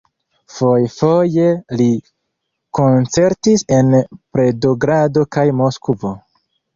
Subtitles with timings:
[0.51, 1.43] Fojfoje
[1.81, 1.89] li
[2.77, 3.91] koncertis en
[4.39, 6.15] Petrogrado kaj Moskvo.